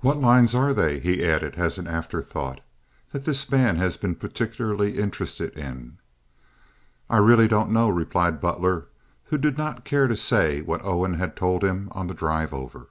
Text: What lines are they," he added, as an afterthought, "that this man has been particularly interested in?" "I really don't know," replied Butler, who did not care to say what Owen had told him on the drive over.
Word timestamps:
What 0.00 0.16
lines 0.16 0.54
are 0.54 0.72
they," 0.72 1.00
he 1.00 1.22
added, 1.22 1.56
as 1.56 1.76
an 1.76 1.86
afterthought, 1.86 2.62
"that 3.12 3.26
this 3.26 3.50
man 3.52 3.76
has 3.76 3.98
been 3.98 4.14
particularly 4.14 4.96
interested 4.98 5.52
in?" 5.52 5.98
"I 7.10 7.18
really 7.18 7.46
don't 7.46 7.70
know," 7.70 7.90
replied 7.90 8.40
Butler, 8.40 8.86
who 9.24 9.36
did 9.36 9.58
not 9.58 9.84
care 9.84 10.08
to 10.08 10.16
say 10.16 10.62
what 10.62 10.82
Owen 10.82 11.18
had 11.18 11.36
told 11.36 11.62
him 11.62 11.90
on 11.92 12.06
the 12.06 12.14
drive 12.14 12.54
over. 12.54 12.88